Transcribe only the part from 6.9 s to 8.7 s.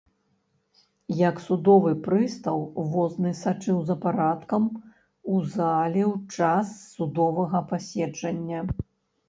судовага паседжання.